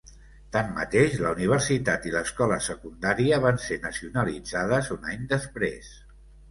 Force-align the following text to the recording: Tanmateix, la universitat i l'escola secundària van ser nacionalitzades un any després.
Tanmateix, 0.53 1.17
la 1.25 1.33
universitat 1.37 2.09
i 2.09 2.13
l'escola 2.15 2.59
secundària 2.71 3.41
van 3.47 3.63
ser 3.69 3.81
nacionalitzades 3.87 4.95
un 4.99 5.11
any 5.15 5.35
després. 5.37 5.97